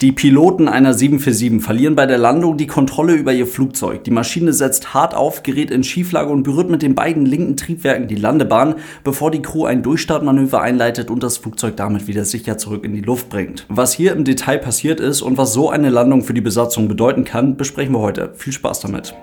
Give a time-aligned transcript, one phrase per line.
[0.00, 4.02] Die Piloten einer 747 verlieren bei der Landung die Kontrolle über ihr Flugzeug.
[4.04, 8.08] Die Maschine setzt hart auf, gerät in Schieflage und berührt mit den beiden linken Triebwerken
[8.08, 12.82] die Landebahn, bevor die Crew ein Durchstartmanöver einleitet und das Flugzeug damit wieder sicher zurück
[12.86, 13.66] in die Luft bringt.
[13.68, 17.24] Was hier im Detail passiert ist und was so eine Landung für die Besatzung bedeuten
[17.24, 18.32] kann, besprechen wir heute.
[18.36, 19.14] Viel Spaß damit.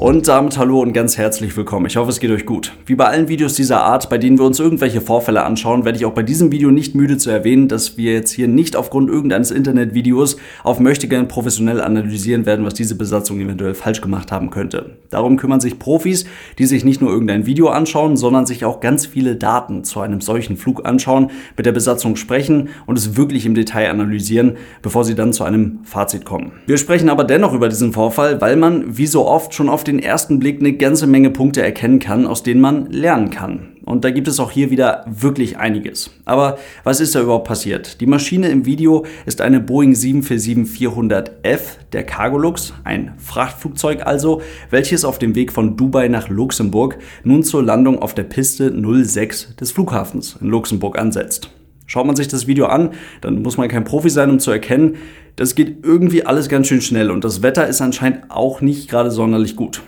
[0.00, 1.86] Und damit hallo und ganz herzlich willkommen.
[1.86, 2.72] Ich hoffe, es geht euch gut.
[2.86, 6.04] Wie bei allen Videos dieser Art, bei denen wir uns irgendwelche Vorfälle anschauen, werde ich
[6.04, 9.50] auch bei diesem Video nicht müde zu erwähnen, dass wir jetzt hier nicht aufgrund irgendeines
[9.50, 14.98] Internetvideos auf Möchtegern professionell analysieren werden, was diese Besatzung eventuell falsch gemacht haben könnte.
[15.10, 16.26] Darum kümmern sich Profis,
[16.60, 20.20] die sich nicht nur irgendein Video anschauen, sondern sich auch ganz viele Daten zu einem
[20.20, 25.16] solchen Flug anschauen, mit der Besatzung sprechen und es wirklich im Detail analysieren, bevor sie
[25.16, 26.52] dann zu einem Fazit kommen.
[26.66, 29.98] Wir sprechen aber dennoch über diesen Vorfall, weil man, wie so oft, schon auf den
[29.98, 33.70] ersten Blick eine ganze Menge Punkte erkennen kann, aus denen man lernen kann.
[33.84, 36.10] Und da gibt es auch hier wieder wirklich einiges.
[36.26, 38.02] Aber was ist da überhaupt passiert?
[38.02, 41.60] Die Maschine im Video ist eine Boeing 747-400F,
[41.92, 47.62] der Cargolux, ein Frachtflugzeug also, welches auf dem Weg von Dubai nach Luxemburg nun zur
[47.62, 51.50] Landung auf der Piste 06 des Flughafens in Luxemburg ansetzt.
[51.88, 52.90] Schaut man sich das Video an,
[53.22, 54.96] dann muss man kein Profi sein, um zu erkennen,
[55.36, 59.10] das geht irgendwie alles ganz schön schnell und das Wetter ist anscheinend auch nicht gerade
[59.10, 59.82] sonderlich gut.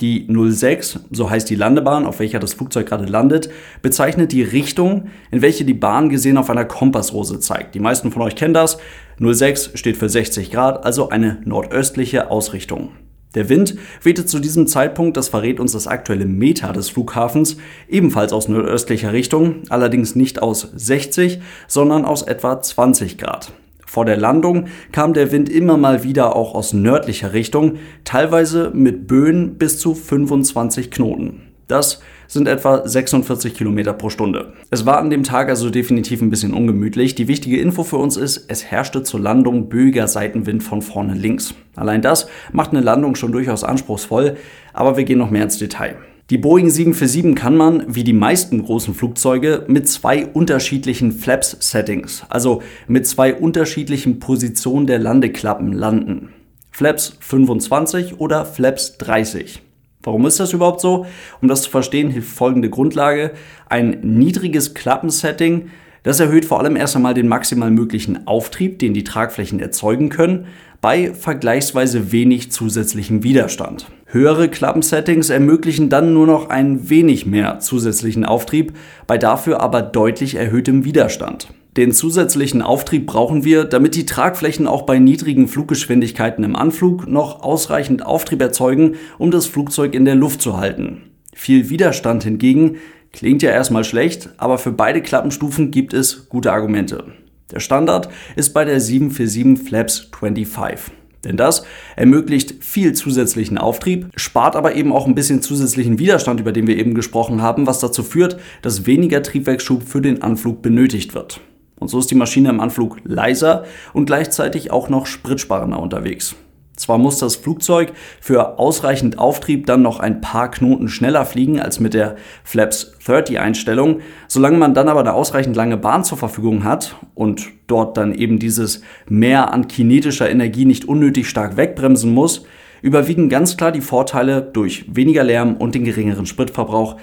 [0.00, 3.50] Die 06, so heißt die Landebahn, auf welcher das Flugzeug gerade landet,
[3.82, 7.74] bezeichnet die Richtung, in welche die Bahn gesehen auf einer Kompassrose zeigt.
[7.74, 8.78] Die meisten von euch kennen das.
[9.18, 12.92] 06 steht für 60 Grad, also eine nordöstliche Ausrichtung.
[13.34, 17.56] Der Wind wehte zu diesem Zeitpunkt, das verrät uns das aktuelle Meter des Flughafens,
[17.88, 23.52] ebenfalls aus nordöstlicher Richtung, allerdings nicht aus 60, sondern aus etwa 20 Grad.
[23.86, 29.06] Vor der Landung kam der Wind immer mal wieder auch aus nördlicher Richtung, teilweise mit
[29.06, 31.42] Böen bis zu 25 Knoten.
[31.66, 32.00] Das
[32.30, 34.52] sind etwa 46 Kilometer pro Stunde.
[34.70, 37.16] Es war an dem Tag also definitiv ein bisschen ungemütlich.
[37.16, 41.54] Die wichtige Info für uns ist, es herrschte zur Landung böiger Seitenwind von vorne links.
[41.74, 44.36] Allein das macht eine Landung schon durchaus anspruchsvoll,
[44.72, 45.96] aber wir gehen noch mehr ins Detail.
[46.30, 52.62] Die Boeing 747 kann man, wie die meisten großen Flugzeuge, mit zwei unterschiedlichen Flaps-Settings, also
[52.86, 56.28] mit zwei unterschiedlichen Positionen der Landeklappen landen.
[56.70, 59.62] Flaps 25 oder Flaps 30.
[60.02, 61.06] Warum ist das überhaupt so?
[61.42, 63.32] Um das zu verstehen, hilft folgende Grundlage.
[63.68, 65.70] Ein niedriges Klappensetting,
[66.02, 70.46] das erhöht vor allem erst einmal den maximal möglichen Auftrieb, den die Tragflächen erzeugen können,
[70.80, 73.86] bei vergleichsweise wenig zusätzlichem Widerstand.
[74.06, 78.72] Höhere Klappensettings ermöglichen dann nur noch ein wenig mehr zusätzlichen Auftrieb,
[79.06, 81.48] bei dafür aber deutlich erhöhtem Widerstand.
[81.76, 87.44] Den zusätzlichen Auftrieb brauchen wir, damit die Tragflächen auch bei niedrigen Fluggeschwindigkeiten im Anflug noch
[87.44, 91.02] ausreichend Auftrieb erzeugen, um das Flugzeug in der Luft zu halten.
[91.32, 92.78] Viel Widerstand hingegen
[93.12, 97.04] klingt ja erstmal schlecht, aber für beide Klappenstufen gibt es gute Argumente.
[97.52, 100.92] Der Standard ist bei der 747 Flaps 25.
[101.24, 101.64] Denn das
[101.96, 106.78] ermöglicht viel zusätzlichen Auftrieb, spart aber eben auch ein bisschen zusätzlichen Widerstand, über den wir
[106.78, 111.40] eben gesprochen haben, was dazu führt, dass weniger Triebwerksschub für den Anflug benötigt wird.
[111.80, 116.36] Und so ist die Maschine im Anflug leiser und gleichzeitig auch noch spritsparender unterwegs.
[116.80, 117.92] Zwar muss das Flugzeug
[118.22, 123.38] für ausreichend Auftrieb dann noch ein paar Knoten schneller fliegen als mit der Flaps 30
[123.38, 128.14] Einstellung, solange man dann aber eine ausreichend lange Bahn zur Verfügung hat und dort dann
[128.14, 132.46] eben dieses Mehr an kinetischer Energie nicht unnötig stark wegbremsen muss,
[132.80, 136.96] überwiegen ganz klar die Vorteile durch weniger Lärm und den geringeren Spritverbrauch,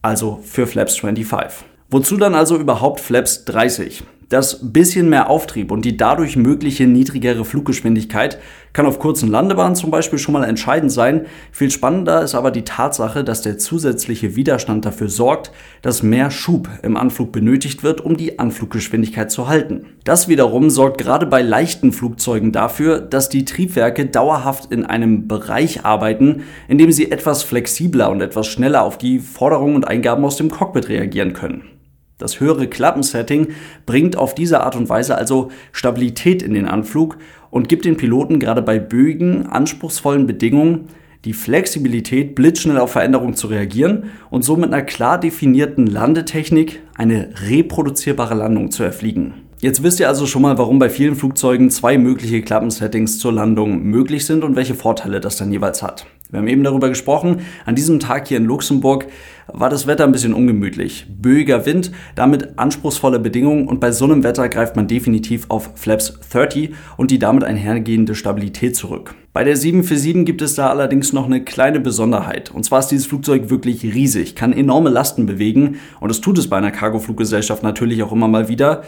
[0.00, 1.66] also für Flaps 25.
[1.90, 4.02] Wozu dann also überhaupt Flaps 30?
[4.28, 8.38] Das bisschen mehr Auftrieb und die dadurch mögliche niedrigere Fluggeschwindigkeit
[8.74, 11.24] kann auf kurzen Landebahnen zum Beispiel schon mal entscheidend sein.
[11.50, 15.50] Viel spannender ist aber die Tatsache, dass der zusätzliche Widerstand dafür sorgt,
[15.80, 19.86] dass mehr Schub im Anflug benötigt wird, um die Anfluggeschwindigkeit zu halten.
[20.04, 25.86] Das wiederum sorgt gerade bei leichten Flugzeugen dafür, dass die Triebwerke dauerhaft in einem Bereich
[25.86, 30.36] arbeiten, in dem sie etwas flexibler und etwas schneller auf die Forderungen und Eingaben aus
[30.36, 31.77] dem Cockpit reagieren können.
[32.18, 33.48] Das höhere Klappensetting
[33.86, 37.16] bringt auf diese Art und Weise also Stabilität in den Anflug
[37.50, 40.88] und gibt den Piloten gerade bei böigen, anspruchsvollen Bedingungen
[41.24, 47.30] die Flexibilität, blitzschnell auf Veränderungen zu reagieren und so mit einer klar definierten Landetechnik eine
[47.48, 49.34] reproduzierbare Landung zu erfliegen.
[49.60, 53.82] Jetzt wisst ihr also schon mal, warum bei vielen Flugzeugen zwei mögliche Klappensettings zur Landung
[53.82, 56.06] möglich sind und welche Vorteile das dann jeweils hat.
[56.30, 59.06] Wir haben eben darüber gesprochen, an diesem Tag hier in Luxemburg
[59.46, 61.06] war das Wetter ein bisschen ungemütlich.
[61.08, 66.20] Böiger Wind, damit anspruchsvolle Bedingungen und bei so einem Wetter greift man definitiv auf Flaps
[66.30, 69.14] 30 und die damit einhergehende Stabilität zurück.
[69.32, 72.50] Bei der 747 gibt es da allerdings noch eine kleine Besonderheit.
[72.50, 76.50] Und zwar ist dieses Flugzeug wirklich riesig, kann enorme Lasten bewegen und das tut es
[76.50, 78.82] bei einer Cargofluggesellschaft natürlich auch immer mal wieder.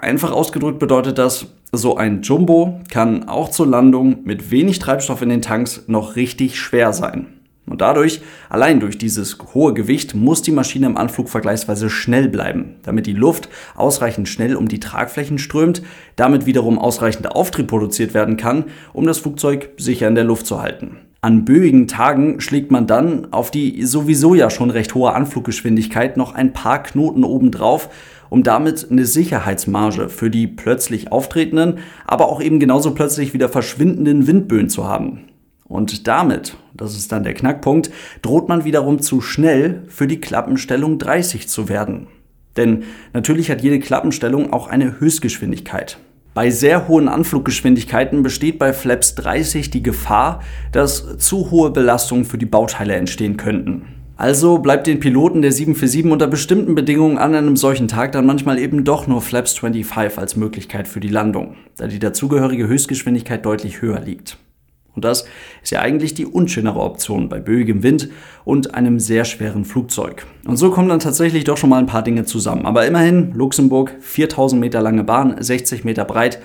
[0.00, 5.28] Einfach ausgedrückt bedeutet das, so ein Jumbo kann auch zur Landung mit wenig Treibstoff in
[5.28, 7.26] den Tanks noch richtig schwer sein.
[7.66, 12.76] Und dadurch, allein durch dieses hohe Gewicht, muss die Maschine im Anflug vergleichsweise schnell bleiben,
[12.82, 15.82] damit die Luft ausreichend schnell um die Tragflächen strömt,
[16.16, 20.62] damit wiederum ausreichend Auftrieb produziert werden kann, um das Flugzeug sicher in der Luft zu
[20.62, 20.96] halten.
[21.22, 26.34] An böigen Tagen schlägt man dann auf die sowieso ja schon recht hohe Anfluggeschwindigkeit noch
[26.34, 27.90] ein paar Knoten obendrauf,
[28.30, 34.26] um damit eine Sicherheitsmarge für die plötzlich auftretenden, aber auch eben genauso plötzlich wieder verschwindenden
[34.26, 35.26] Windböen zu haben.
[35.64, 37.90] Und damit, das ist dann der Knackpunkt,
[38.22, 42.06] droht man wiederum zu schnell für die Klappenstellung 30 zu werden.
[42.56, 45.98] Denn natürlich hat jede Klappenstellung auch eine Höchstgeschwindigkeit.
[46.40, 50.40] Bei sehr hohen Anfluggeschwindigkeiten besteht bei Flaps 30 die Gefahr,
[50.72, 53.82] dass zu hohe Belastungen für die Bauteile entstehen könnten.
[54.16, 58.58] Also bleibt den Piloten der 747 unter bestimmten Bedingungen an einem solchen Tag dann manchmal
[58.58, 63.82] eben doch nur Flaps 25 als Möglichkeit für die Landung, da die dazugehörige Höchstgeschwindigkeit deutlich
[63.82, 64.38] höher liegt.
[64.94, 65.24] Und das
[65.62, 68.08] ist ja eigentlich die unschönere Option bei böigem Wind
[68.44, 70.26] und einem sehr schweren Flugzeug.
[70.46, 72.66] Und so kommen dann tatsächlich doch schon mal ein paar Dinge zusammen.
[72.66, 76.40] Aber immerhin, Luxemburg, 4000 Meter lange Bahn, 60 Meter breit,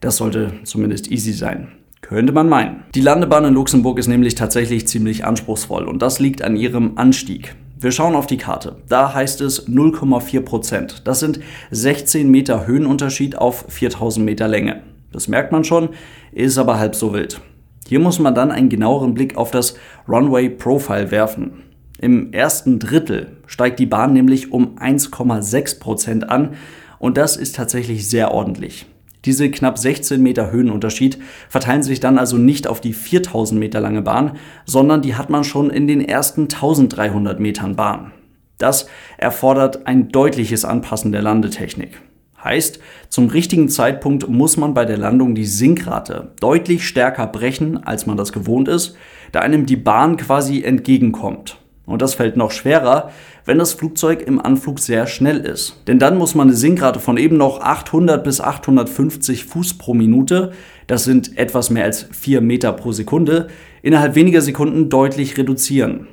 [0.00, 1.68] das sollte zumindest easy sein.
[2.00, 2.84] Könnte man meinen.
[2.94, 7.54] Die Landebahn in Luxemburg ist nämlich tatsächlich ziemlich anspruchsvoll und das liegt an ihrem Anstieg.
[7.80, 8.76] Wir schauen auf die Karte.
[8.88, 11.02] Da heißt es 0,4 Prozent.
[11.06, 11.40] Das sind
[11.70, 14.82] 16 Meter Höhenunterschied auf 4000 Meter Länge.
[15.12, 15.90] Das merkt man schon,
[16.32, 17.40] ist aber halb so wild.
[17.88, 19.74] Hier muss man dann einen genaueren Blick auf das
[20.06, 21.62] Runway Profile werfen.
[21.98, 26.50] Im ersten Drittel steigt die Bahn nämlich um 1,6 Prozent an
[26.98, 28.84] und das ist tatsächlich sehr ordentlich.
[29.24, 31.18] Diese knapp 16 Meter Höhenunterschied
[31.48, 34.32] verteilen sich dann also nicht auf die 4000 Meter lange Bahn,
[34.66, 38.12] sondern die hat man schon in den ersten 1300 Metern Bahn.
[38.58, 38.86] Das
[39.16, 42.02] erfordert ein deutliches Anpassen der Landetechnik.
[42.42, 48.06] Heißt, zum richtigen Zeitpunkt muss man bei der Landung die Sinkrate deutlich stärker brechen, als
[48.06, 48.96] man das gewohnt ist,
[49.32, 51.58] da einem die Bahn quasi entgegenkommt.
[51.84, 53.10] Und das fällt noch schwerer,
[53.46, 55.82] wenn das Flugzeug im Anflug sehr schnell ist.
[55.88, 60.52] Denn dann muss man eine Sinkrate von eben noch 800 bis 850 Fuß pro Minute,
[60.86, 63.48] das sind etwas mehr als 4 Meter pro Sekunde,
[63.82, 66.08] innerhalb weniger Sekunden deutlich reduzieren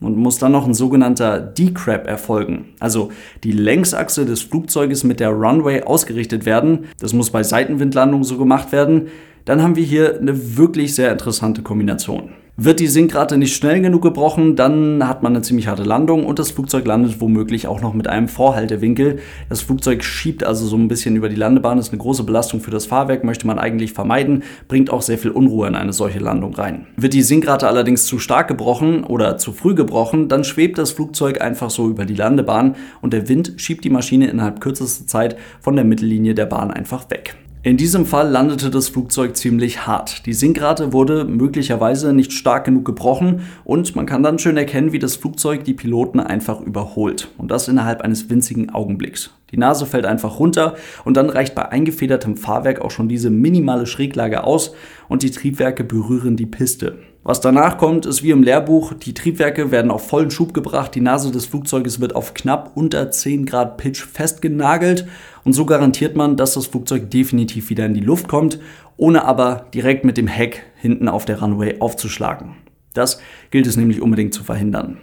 [0.00, 2.74] und muss dann noch ein sogenannter Decrab erfolgen.
[2.80, 3.10] Also
[3.44, 6.86] die Längsachse des Flugzeuges mit der Runway ausgerichtet werden.
[6.98, 9.08] Das muss bei Seitenwindlandungen so gemacht werden.
[9.44, 12.30] Dann haben wir hier eine wirklich sehr interessante Kombination.
[12.58, 16.38] Wird die Sinkrate nicht schnell genug gebrochen, dann hat man eine ziemlich harte Landung und
[16.38, 19.18] das Flugzeug landet womöglich auch noch mit einem Vorhaltewinkel.
[19.50, 22.70] Das Flugzeug schiebt also so ein bisschen über die Landebahn, ist eine große Belastung für
[22.70, 26.54] das Fahrwerk, möchte man eigentlich vermeiden, bringt auch sehr viel Unruhe in eine solche Landung
[26.54, 26.86] rein.
[26.96, 31.42] Wird die Sinkrate allerdings zu stark gebrochen oder zu früh gebrochen, dann schwebt das Flugzeug
[31.42, 35.76] einfach so über die Landebahn und der Wind schiebt die Maschine innerhalb kürzester Zeit von
[35.76, 37.36] der Mittellinie der Bahn einfach weg.
[37.66, 40.24] In diesem Fall landete das Flugzeug ziemlich hart.
[40.26, 45.00] Die Sinkrate wurde möglicherweise nicht stark genug gebrochen und man kann dann schön erkennen, wie
[45.00, 47.26] das Flugzeug die Piloten einfach überholt.
[47.38, 49.34] Und das innerhalb eines winzigen Augenblicks.
[49.50, 53.86] Die Nase fällt einfach runter und dann reicht bei eingefedertem Fahrwerk auch schon diese minimale
[53.86, 54.72] Schräglage aus
[55.08, 57.00] und die Triebwerke berühren die Piste.
[57.28, 61.00] Was danach kommt, ist wie im Lehrbuch, die Triebwerke werden auf vollen Schub gebracht, die
[61.00, 65.08] Nase des Flugzeuges wird auf knapp unter 10 Grad Pitch festgenagelt
[65.42, 68.60] und so garantiert man, dass das Flugzeug definitiv wieder in die Luft kommt,
[68.96, 72.58] ohne aber direkt mit dem Heck hinten auf der Runway aufzuschlagen.
[72.94, 74.98] Das gilt es nämlich unbedingt zu verhindern.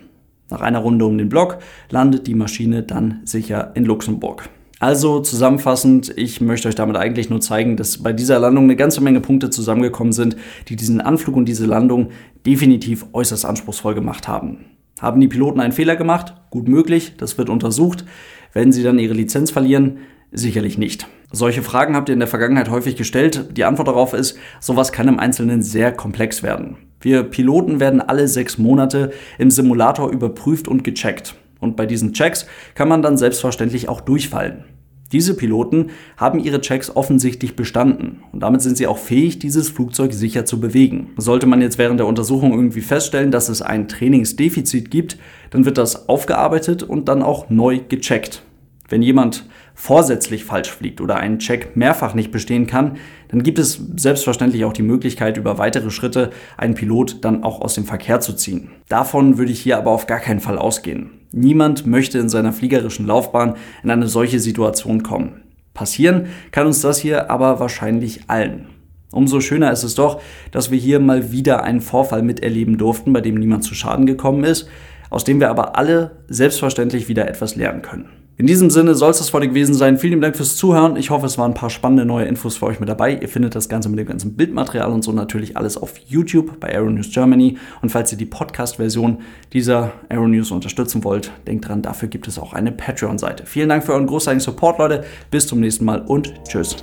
[0.49, 1.57] Nach einer Runde um den Block
[1.89, 4.47] landet die Maschine dann sicher in Luxemburg.
[4.83, 8.99] Also zusammenfassend, ich möchte euch damit eigentlich nur zeigen, dass bei dieser Landung eine ganze
[8.99, 10.35] Menge Punkte zusammengekommen sind,
[10.67, 12.09] die diesen Anflug und diese Landung
[12.45, 14.65] definitiv äußerst anspruchsvoll gemacht haben.
[14.99, 16.33] Haben die Piloten einen Fehler gemacht?
[16.49, 18.03] Gut möglich, das wird untersucht.
[18.51, 19.99] Werden sie dann ihre Lizenz verlieren?
[20.33, 21.07] Sicherlich nicht.
[21.31, 23.51] Solche Fragen habt ihr in der Vergangenheit häufig gestellt.
[23.55, 26.75] Die Antwort darauf ist, sowas kann im Einzelnen sehr komplex werden.
[26.99, 31.35] Wir Piloten werden alle sechs Monate im Simulator überprüft und gecheckt.
[31.61, 34.65] Und bei diesen Checks kann man dann selbstverständlich auch durchfallen.
[35.13, 40.11] Diese Piloten haben ihre Checks offensichtlich bestanden und damit sind sie auch fähig, dieses Flugzeug
[40.11, 41.11] sicher zu bewegen.
[41.17, 45.17] Sollte man jetzt während der Untersuchung irgendwie feststellen, dass es ein Trainingsdefizit gibt,
[45.51, 48.41] dann wird das aufgearbeitet und dann auch neu gecheckt.
[48.89, 52.97] Wenn jemand vorsätzlich falsch fliegt oder einen Check mehrfach nicht bestehen kann,
[53.29, 57.75] dann gibt es selbstverständlich auch die Möglichkeit, über weitere Schritte einen Pilot dann auch aus
[57.75, 58.69] dem Verkehr zu ziehen.
[58.89, 61.11] Davon würde ich hier aber auf gar keinen Fall ausgehen.
[61.31, 65.41] Niemand möchte in seiner fliegerischen Laufbahn in eine solche Situation kommen.
[65.73, 68.67] Passieren kann uns das hier aber wahrscheinlich allen.
[69.11, 73.21] Umso schöner ist es doch, dass wir hier mal wieder einen Vorfall miterleben durften, bei
[73.21, 74.67] dem niemand zu Schaden gekommen ist,
[75.09, 78.09] aus dem wir aber alle selbstverständlich wieder etwas lernen können.
[78.35, 79.99] In diesem Sinne soll es das heute gewesen sein.
[79.99, 80.95] Vielen Dank fürs Zuhören.
[80.95, 83.13] Ich hoffe, es waren ein paar spannende neue Infos für euch mit dabei.
[83.13, 86.69] Ihr findet das Ganze mit dem ganzen Bildmaterial und so natürlich alles auf YouTube bei
[86.69, 87.57] Aeronews Germany.
[87.83, 89.19] Und falls ihr die Podcast-Version
[89.53, 93.45] dieser Aeronews unterstützen wollt, denkt dran, dafür gibt es auch eine Patreon-Seite.
[93.45, 95.03] Vielen Dank für euren großartigen Support, Leute.
[95.29, 96.75] Bis zum nächsten Mal und tschüss.